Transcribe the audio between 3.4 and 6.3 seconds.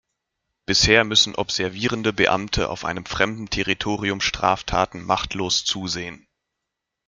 Territorium Straftaten machtlos zusehen.